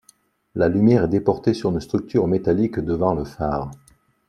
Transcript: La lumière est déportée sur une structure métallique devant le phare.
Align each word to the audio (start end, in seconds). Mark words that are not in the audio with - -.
La 0.55 0.67
lumière 0.67 1.03
est 1.03 1.07
déportée 1.09 1.53
sur 1.53 1.69
une 1.69 1.79
structure 1.79 2.25
métallique 2.27 2.79
devant 2.79 3.13
le 3.13 3.23
phare. 3.23 3.69